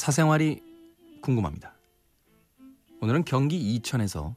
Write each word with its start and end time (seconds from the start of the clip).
사생활이 0.00 0.62
궁금합니다. 1.20 1.74
오늘은 3.02 3.26
경기 3.26 3.58
이천에서 3.58 4.34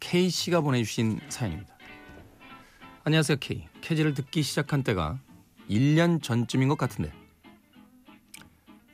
K 0.00 0.28
씨가 0.28 0.62
보내주신 0.62 1.20
사연입니다. 1.28 1.78
안녕하세요 3.04 3.36
K. 3.38 3.68
캐지를 3.82 4.14
듣기 4.14 4.42
시작한 4.42 4.82
때가 4.82 5.20
1년 5.70 6.20
전쯤인 6.20 6.66
것 6.66 6.76
같은데 6.76 7.12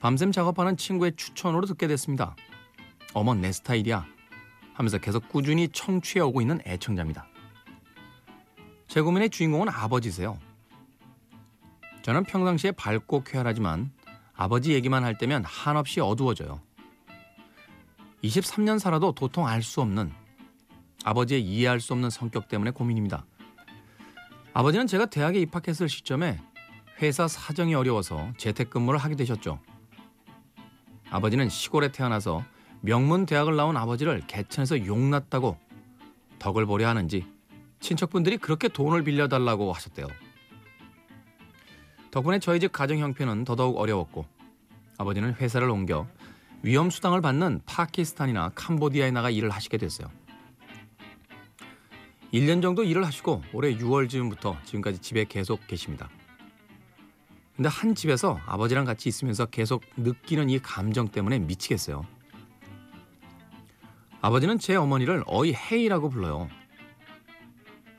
밤샘 0.01 0.33
작업하는 0.33 0.77
친구의 0.77 1.17
추천으로 1.17 1.65
듣게 1.65 1.87
됐습니다. 1.87 2.37
어머 3.15 3.33
내 3.33 3.51
스타일이야 3.51 4.05
하면서 4.75 4.99
계속 4.99 5.31
꾸준히 5.31 5.67
청취해 5.69 6.21
오고 6.21 6.43
있는 6.43 6.61
애청자입니다. 6.67 7.27
제 8.87 9.01
고민의 9.01 9.31
주인공은 9.31 9.71
아버지세요. 9.71 10.39
저는 12.03 12.25
평상시에 12.25 12.73
밝고 12.73 13.25
쾌활하지만 13.25 13.91
아버지 14.35 14.73
얘기만 14.73 15.05
할 15.05 15.17
때면 15.19 15.45
한없이 15.45 16.01
어두워져요. 16.01 16.61
23년 18.23 18.79
살아도 18.79 19.13
도통 19.13 19.47
알 19.47 19.63
수 19.63 19.81
없는 19.81 20.13
아버지의 21.05 21.43
이해할 21.43 21.81
수 21.81 21.93
없는 21.93 22.11
성격 22.11 22.49
때문에 22.49 22.71
고민입니다. 22.71 23.25
아버지는 24.55 24.87
제가 24.87 25.07
대학에 25.07 25.41
입학했을 25.41 25.89
시점에 25.89 26.39
회사 27.01 27.27
사정이 27.27 27.75
어려워서 27.75 28.33
재택근무를 28.37 28.99
하게 29.01 29.17
되셨죠. 29.17 29.59
아버지는 31.11 31.49
시골에 31.49 31.91
태어나서 31.91 32.45
명문 32.81 33.27
대학을 33.27 33.57
나온 33.57 33.77
아버지를 33.77 34.23
개천에서 34.27 34.87
용났다고 34.87 35.59
덕을 36.39 36.67
보려 36.67 36.89
하는지 36.89 37.27
친척분들이 37.81 38.39
그렇게 38.39 38.69
돈을 38.69 39.03
빌려달라고 39.05 39.73
하셨대요. 39.73 40.07
덕분에 42.13 42.39
저희 42.39 42.61
집 42.61 42.73
가정 42.73 42.99
형편은 42.99 43.45
더더욱 43.45 43.79
어려웠고 43.79 44.27
아버지는 44.99 45.35
회사를 45.35 45.71
옮겨 45.71 46.07
위험 46.63 46.91
수당을 46.91 47.23
받는 47.23 47.63
파키스탄이나 47.65 48.51
캄보디아에 48.55 49.11
나가 49.11 49.31
일을 49.31 49.49
하시게 49.49 49.79
됐어요. 49.79 50.09
1년 52.33 52.61
정도 52.61 52.85
일을 52.85 53.05
하시고 53.05 53.43
올해 53.55 53.75
6월 53.77 54.11
즈음부터 54.11 54.59
지금까지 54.65 54.99
집에 54.99 55.25
계속 55.25 55.67
계십니다. 55.67 56.11
근데 57.57 57.71
한 57.71 57.95
집에서 57.95 58.39
아버지랑 58.45 58.85
같이 58.85 59.09
있으면서 59.09 59.47
계속 59.47 59.83
느끼는 59.97 60.51
이 60.51 60.59
감정 60.59 61.09
때문에 61.09 61.39
미치겠어요. 61.39 62.07
아버지는 64.21 64.59
제 64.59 64.77
어머니를 64.77 65.25
어이 65.27 65.55
헤이라고 65.55 66.11
불러요. 66.11 66.49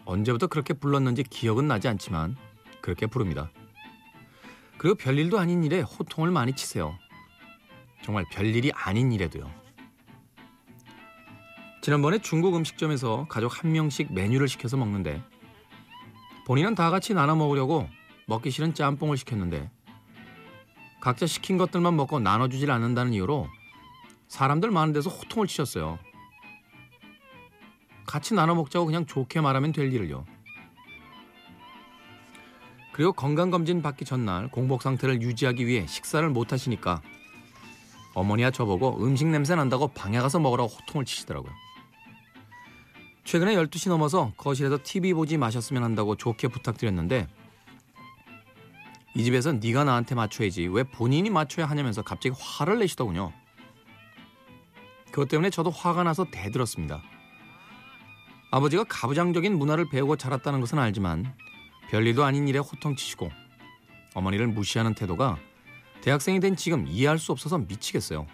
언제부터 0.05 0.47
그렇게 0.47 0.73
불렀는지 0.73 1.23
기억은 1.23 1.67
나지 1.67 1.87
않지만 1.87 2.35
그렇게 2.79 3.07
부릅니다. 3.07 3.49
그리고 4.83 4.95
별일도 4.95 5.39
아닌 5.39 5.63
일에 5.63 5.79
호통을 5.79 6.29
많이 6.29 6.51
치세요. 6.51 6.99
정말 8.03 8.25
별일이 8.29 8.73
아닌 8.75 9.13
일에도요. 9.13 9.49
지난번에 11.81 12.17
중국 12.17 12.53
음식점에서 12.57 13.27
가족 13.29 13.63
한 13.63 13.71
명씩 13.71 14.11
메뉴를 14.13 14.49
시켜서 14.49 14.75
먹는데 14.75 15.23
본인은 16.45 16.75
다 16.75 16.89
같이 16.89 17.13
나눠 17.13 17.33
먹으려고 17.37 17.87
먹기 18.27 18.51
싫은 18.51 18.73
짬뽕을 18.73 19.15
시켰는데 19.15 19.71
각자 20.99 21.27
시킨 21.27 21.57
것들만 21.57 21.95
먹고 21.95 22.19
나눠주질 22.19 22.69
않는다는 22.69 23.13
이유로 23.13 23.47
사람들 24.27 24.69
많은 24.69 24.91
데서 24.91 25.09
호통을 25.09 25.47
치셨어요. 25.47 25.97
같이 28.05 28.33
나눠 28.33 28.53
먹자고 28.53 28.85
그냥 28.85 29.05
좋게 29.05 29.39
말하면 29.39 29.71
될 29.71 29.93
일을요. 29.93 30.25
그리고 32.93 33.11
건강검진 33.11 33.81
받기 33.81 34.05
전날 34.05 34.47
공복 34.49 34.83
상태를 34.83 35.21
유지하기 35.21 35.65
위해 35.67 35.85
식사를 35.87 36.27
못 36.29 36.53
하시니까 36.53 37.01
어머니와 38.13 38.51
저보고 38.51 39.03
음식 39.03 39.27
냄새 39.27 39.55
난다고 39.55 39.87
방에 39.87 40.19
가서 40.19 40.39
먹으라고 40.39 40.69
호통을 40.69 41.03
치시더라고요. 41.03 41.51
최근에 43.23 43.55
12시 43.55 43.89
넘어서 43.89 44.31
거실에서 44.37 44.77
TV 44.83 45.13
보지 45.13 45.37
마셨으면 45.37 45.83
한다고 45.83 46.15
좋게 46.15 46.49
부탁드렸는데 46.49 47.27
이 49.15 49.23
집에서 49.23 49.53
네가 49.53 49.83
나한테 49.83 50.13
맞춰야지 50.13 50.67
왜 50.67 50.83
본인이 50.83 51.29
맞춰야 51.31 51.65
하냐면서 51.65 52.03
갑자기 52.03 52.35
화를 52.39 52.79
내시더군요. 52.79 53.31
그것 55.09 55.29
때문에 55.29 55.49
저도 55.49 55.71
화가 55.71 56.03
나서 56.03 56.25
대들었습니다. 56.31 57.01
아버지가 58.51 58.83
가부장적인 58.87 59.57
문화를 59.57 59.89
배우고 59.89 60.17
자랐다는 60.17 60.59
것은 60.59 60.77
알지만 60.77 61.33
별일도 61.93 62.23
아닌 62.23 62.47
일에 62.47 62.57
호통치시고 62.57 63.29
어머니를 64.15 64.47
무시하는 64.47 64.95
태도가 64.95 65.37
대학생이 66.01 66.39
된 66.39 66.55
지금 66.55 66.87
이해할 66.87 67.19
수 67.19 67.31
없어서 67.31 67.59
미치겠어요. 67.59 68.25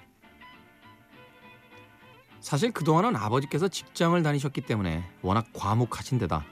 사실 2.39 2.71
그동안은 2.71 3.17
아버지께서 3.17 3.67
직장을 3.67 4.23
다니셨기 4.23 4.61
때문에 4.61 5.03
워낙 5.21 5.45
과묵하신 5.51 6.19
데다 6.19 6.45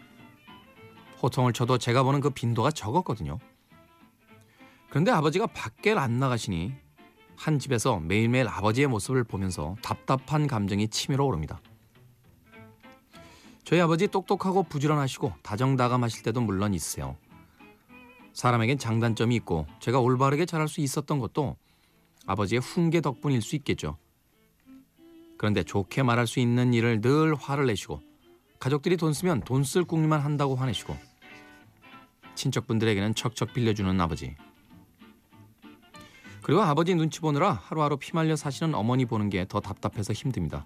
호통을 1.23 1.53
쳐도 1.53 1.77
제가 1.77 2.03
보는 2.03 2.19
그 2.19 2.29
빈도가 2.29 2.71
적었거든요. 2.71 3.39
그런데 4.89 5.09
아버지가 5.11 5.47
밖에 5.47 5.93
안 5.93 6.19
나가시니 6.19 6.73
한 7.37 7.57
집에서 7.57 8.01
매일매일 8.01 8.49
아버지의 8.49 8.87
모습을 8.87 9.23
보면서 9.23 9.77
답답한 9.81 10.45
감정이 10.45 10.89
치밀어 10.89 11.23
오릅니다. 11.23 11.61
저희 13.67 13.81
아버지 13.81 14.07
똑똑하고 14.07 14.63
부지런하시고 14.63 15.33
다정다감하실 15.43 16.23
때도 16.23 16.39
물론 16.39 16.73
있으세요. 16.73 17.17
사람에겐 18.31 18.77
장단점이 18.77 19.35
있고 19.35 19.67
제가 19.81 19.99
올바르게 19.99 20.45
자랄 20.45 20.69
수 20.69 20.79
있었던 20.79 21.19
것도 21.19 21.57
아버지의 22.25 22.61
훈계 22.61 23.01
덕분일 23.01 23.41
수 23.41 23.57
있겠죠. 23.57 23.97
그런데 25.37 25.63
좋게 25.63 26.01
말할 26.03 26.27
수 26.27 26.39
있는 26.39 26.73
일을 26.73 27.01
늘 27.01 27.35
화를 27.35 27.65
내시고 27.65 27.99
가족들이 28.57 28.95
돈 28.95 29.11
쓰면 29.11 29.41
돈 29.41 29.63
쓸 29.65 29.83
궁리만 29.83 30.21
한다고 30.21 30.55
화내시고 30.55 30.95
친척분들에게는 32.35 33.15
척척 33.15 33.51
빌려주는 33.51 33.99
아버지. 33.99 34.37
그리고 36.41 36.61
아버지 36.61 36.95
눈치 36.95 37.19
보느라 37.19 37.51
하루하루 37.51 37.97
피말려 37.97 38.37
사시는 38.37 38.75
어머니 38.75 39.03
보는 39.05 39.29
게 39.29 39.43
더 39.43 39.59
답답해서 39.59 40.13
힘듭니다. 40.13 40.65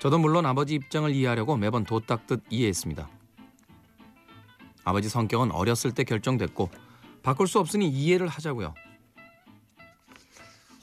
저도 0.00 0.18
물론 0.18 0.44
아버지 0.46 0.74
입장을 0.74 1.10
이해하려고 1.10 1.56
매번 1.56 1.84
도닦듯 1.84 2.44
이해했습니다. 2.50 3.08
아버지 4.84 5.08
성격은 5.08 5.50
어렸을 5.50 5.92
때 5.92 6.04
결정됐고 6.04 6.70
바꿀 7.22 7.48
수 7.48 7.58
없으니 7.58 7.88
이해를 7.88 8.28
하자고요. 8.28 8.74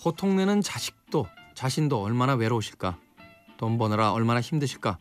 호통내는 0.03 0.61
자식도 0.61 1.27
자신도 1.53 2.01
얼마나 2.01 2.33
외로우실까. 2.33 2.97
돈 3.57 3.77
버느라 3.77 4.11
얼마나 4.11 4.41
힘드실까. 4.41 4.97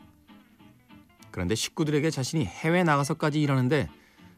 그런데 1.31 1.55
식구들에게 1.55 2.11
자신이 2.11 2.45
해외 2.45 2.83
나가서까지 2.83 3.41
일하는데 3.41 3.89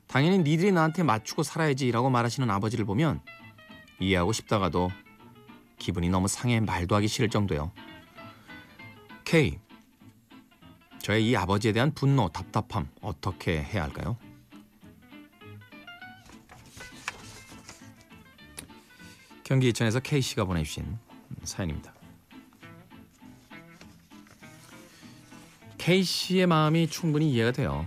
당연히 0.07 0.39
니들이 0.39 0.71
나한테 0.71 1.03
맞추고 1.03 1.43
살아야지라고 1.43 2.11
말하시는 2.11 2.49
아버지를 2.49 2.85
보면 2.85 3.21
이해하고 3.99 4.33
싶다가도 4.33 4.91
기분이 5.79 6.09
너무 6.11 6.29
상해 6.29 6.61
말도 6.61 6.95
하기 6.97 7.09
싫을 7.09 7.29
정도요. 7.31 7.73
K 9.33 9.59
저의 10.99 11.31
이 11.31 11.35
아버지에 11.35 11.73
대한 11.73 11.91
분노, 11.95 12.29
답답함 12.29 12.87
어떻게 13.01 13.63
해야 13.63 13.85
할까요? 13.85 14.19
경기 19.43 19.71
이천에서 19.71 20.01
K씨가 20.01 20.45
보내주신 20.45 20.99
사연입니다. 21.45 21.95
K씨의 25.79 26.47
마음이 26.47 26.89
충분히 26.89 27.33
이해가 27.33 27.53
돼요. 27.53 27.87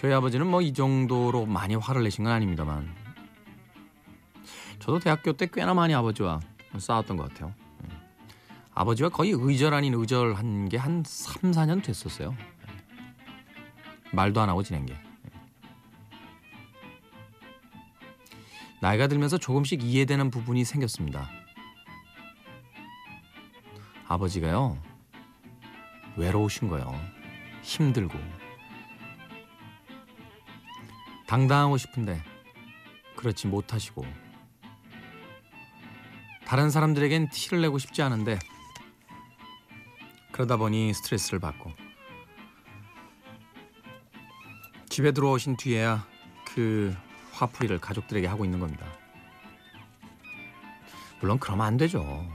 저희 0.00 0.12
아버지는 0.12 0.48
뭐 0.48 0.62
이 0.62 0.72
정도로 0.72 1.46
많이 1.46 1.76
화를 1.76 2.02
내신 2.02 2.24
건 2.24 2.32
아닙니다만 2.32 2.92
저도 4.80 4.98
대학교 4.98 5.32
때 5.32 5.46
꽤나 5.46 5.74
많이 5.74 5.94
아버지와 5.94 6.40
싸웠던 6.76 7.16
것 7.16 7.28
같아요. 7.28 7.67
아버지와 8.78 9.08
거의 9.08 9.32
의절 9.32 9.74
아닌 9.74 9.92
의절한 9.94 10.68
게 10.68 10.76
한 10.76 11.02
3, 11.04 11.50
4년 11.50 11.82
됐었어요. 11.82 12.36
말도 14.12 14.40
안 14.40 14.48
하고 14.48 14.62
지낸 14.62 14.86
게. 14.86 14.94
나이가 18.80 19.08
들면서 19.08 19.36
조금씩 19.36 19.82
이해되는 19.82 20.30
부분이 20.30 20.64
생겼습니다. 20.64 21.28
아버지가요, 24.06 24.80
외로우신 26.16 26.68
거예요. 26.68 26.94
힘들고. 27.62 28.16
당당하고 31.26 31.78
싶은데, 31.78 32.22
그렇지 33.16 33.48
못하시고. 33.48 34.06
다른 36.46 36.70
사람들에겐 36.70 37.30
티를 37.30 37.60
내고 37.60 37.78
싶지 37.78 38.02
않은데, 38.02 38.38
그러다 40.32 40.56
보니 40.56 40.94
스트레스를 40.94 41.38
받고 41.38 41.72
집에 44.88 45.12
들어오신 45.12 45.56
뒤에야 45.56 46.06
그 46.46 46.94
화풀이를 47.32 47.78
가족들에게 47.78 48.26
하고 48.26 48.44
있는 48.44 48.58
겁니다. 48.58 48.86
물론 51.20 51.38
그러면 51.38 51.66
안 51.66 51.76
되죠. 51.76 52.26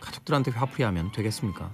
가족들한테 0.00 0.50
화풀이하면 0.52 1.12
되겠습니까? 1.12 1.70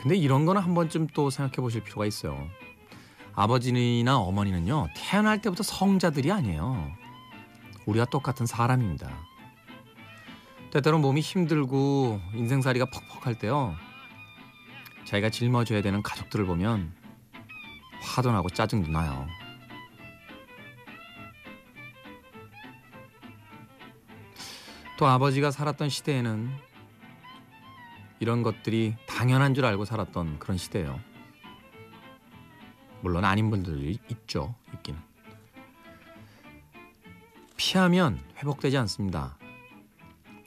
근데 0.00 0.16
이런 0.16 0.46
거는 0.46 0.60
한 0.60 0.74
번쯤 0.74 1.08
또 1.08 1.30
생각해 1.30 1.56
보실 1.56 1.84
필요가 1.84 2.06
있어요. 2.06 2.48
아버지나 3.34 4.18
어머니는요, 4.18 4.88
태어날 4.96 5.40
때부터 5.40 5.62
성자들이 5.62 6.32
아니에요. 6.32 6.92
우리가 7.86 8.06
똑같은 8.06 8.46
사람입니다. 8.46 9.08
때때로 10.72 10.98
몸이 10.98 11.20
힘들고 11.20 12.18
인생살이가 12.32 12.86
퍽퍽할 12.86 13.38
때요, 13.38 13.76
자기가 15.04 15.28
짊어져야 15.28 15.82
되는 15.82 16.02
가족들을 16.02 16.46
보면 16.46 16.94
화도 18.00 18.32
나고 18.32 18.48
짜증도 18.48 18.90
나요. 18.90 19.26
또 24.96 25.06
아버지가 25.06 25.50
살았던 25.50 25.90
시대에는 25.90 26.50
이런 28.20 28.42
것들이 28.42 28.96
당연한 29.06 29.52
줄 29.52 29.66
알고 29.66 29.84
살았던 29.84 30.38
그런 30.38 30.56
시대예요. 30.56 30.98
물론 33.02 33.26
아닌 33.26 33.50
분들도 33.50 34.00
있죠. 34.10 34.54
있기는. 34.72 34.98
피하면 37.58 38.24
회복되지 38.38 38.78
않습니다. 38.78 39.36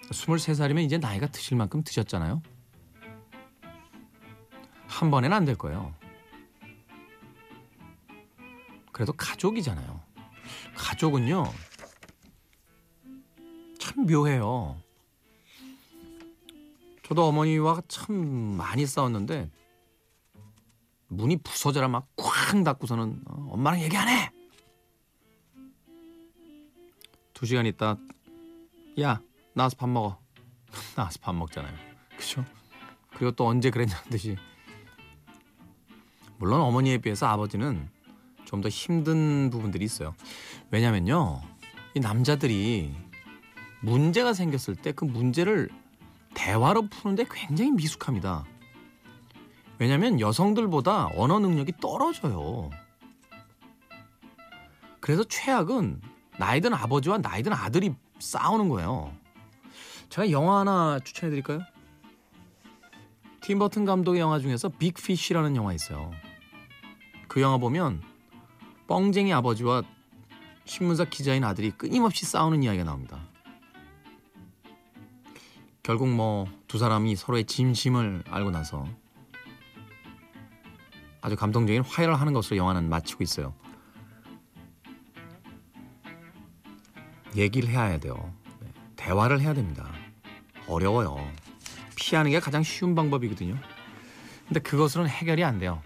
23살이면 0.09 0.83
이제 0.83 0.97
나이가 0.97 1.27
드실 1.27 1.57
만큼 1.57 1.83
드셨잖아요. 1.83 2.41
한 4.87 5.11
번에는 5.11 5.35
안될 5.35 5.55
거예요. 5.57 5.93
그래도 8.91 9.11
가족이잖아요. 9.13 10.01
가족은요. 10.75 11.51
참 13.79 14.05
묘해요. 14.05 14.79
저도 17.03 17.25
어머니와 17.27 17.81
참 17.87 18.15
많이 18.57 18.85
싸웠는데 18.85 19.49
문이 21.07 21.37
부서져라 21.37 21.87
막 21.87 22.07
쾅 22.45 22.63
닫고서는 22.63 23.21
어, 23.25 23.49
엄마랑 23.53 23.81
얘기 23.81 23.97
안 23.97 24.07
해. 24.07 24.31
두 27.33 27.45
시간 27.45 27.65
있다 27.65 27.97
야 29.01 29.19
나와서 29.55 29.75
밥 29.77 29.89
먹어. 29.89 30.19
나와서 30.95 31.19
밥 31.21 31.33
먹잖아요. 31.35 31.73
그죠? 32.17 32.45
그리고 33.11 33.31
또 33.31 33.47
언제 33.47 33.69
그랬냐는 33.69 34.03
듯이 34.09 34.37
물론 36.37 36.61
어머니에 36.61 36.97
비해서 36.97 37.27
아버지는 37.27 37.89
좀 38.45 38.61
더 38.61 38.69
힘든 38.69 39.49
부분들이 39.49 39.83
있어요. 39.85 40.13
왜냐면요. 40.71 41.41
이 41.95 41.99
남자들이 41.99 42.95
문제가 43.81 44.33
생겼을 44.33 44.75
때 44.75 44.91
그 44.91 45.03
문제를 45.05 45.69
대화로 46.35 46.87
푸는데 46.89 47.25
굉장히 47.31 47.71
미숙합니다. 47.71 48.45
왜냐하면 49.79 50.19
여성들보다 50.19 51.09
언어 51.15 51.39
능력이 51.39 51.73
떨어져요. 51.81 52.69
그래서 55.01 55.23
최악은 55.23 56.01
나이든 56.37 56.73
아버지와 56.73 57.17
나이든 57.17 57.51
아들이 57.53 57.93
싸우는 58.19 58.69
거예요. 58.69 59.13
제가 60.09 60.31
영화 60.31 60.59
하나 60.59 60.99
추천해 60.99 61.29
드릴까요? 61.29 61.59
팀 63.41 63.59
버튼 63.59 63.85
감독의 63.85 64.21
영화 64.21 64.39
중에서 64.39 64.69
빅피쉬라는 64.69 65.55
영화 65.55 65.73
있어요. 65.73 66.11
그 67.27 67.41
영화 67.41 67.57
보면 67.57 68.01
뻥쟁이 68.87 69.33
아버지와 69.33 69.83
신문사 70.65 71.05
기자인 71.05 71.43
아들이 71.43 71.71
끊임없이 71.71 72.25
싸우는 72.25 72.63
이야기가 72.63 72.83
나옵니다. 72.85 73.19
결국 75.83 76.09
뭐 76.09 76.47
두 76.75 76.79
사람이 76.79 77.15
서로의 77.15 77.45
진심을 77.45 78.25
알고 78.27 78.51
나서 78.51 78.85
아주 81.21 81.37
감동적인 81.37 81.83
화해를 81.83 82.19
하는 82.19 82.33
것으로 82.33 82.57
영화는 82.57 82.89
마치고 82.89 83.23
있어요. 83.23 83.53
얘기를 87.33 87.69
해야 87.69 87.97
돼요. 87.97 88.33
네, 89.05 89.09
대화를 89.09 89.39
해야 89.39 89.53
됩니다. 89.53 89.87
어려워요. 90.67 91.15
피하는 91.95 92.31
게 92.31 92.39
가장 92.39 92.63
쉬운 92.63 92.95
방법이거든요. 92.95 93.55
근데 94.47 94.59
그것으로는 94.59 95.09
해결이 95.09 95.43
안 95.43 95.59
돼요. 95.59 95.81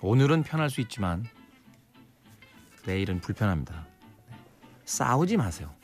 오늘은 0.00 0.42
편할 0.42 0.70
수 0.70 0.80
있지만 0.80 1.26
내일은 2.86 3.20
불편합니다. 3.20 3.86
싸우지 4.86 5.36
마세요. 5.36 5.74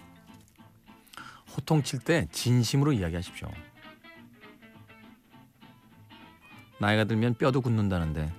호통칠 1.55 2.00
때 2.00 2.26
진심으로 2.32 2.93
이야기하십시오. 2.94 3.50
나이가 6.81 7.05
들면 7.05 7.35
뼈도 7.35 7.61
굳는다는데 7.61 8.32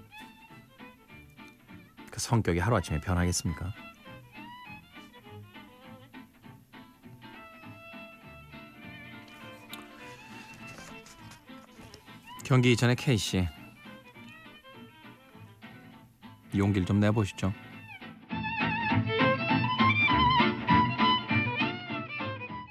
그 2.11 2.19
성격이 2.19 2.59
하루아침에 2.59 2.99
변하겠습니까? 2.99 3.73
경기 12.47 12.71
이전의 12.71 12.95
K씨 12.95 13.45
용기를 16.55 16.87
좀 16.87 17.01
내보시죠. 17.01 17.51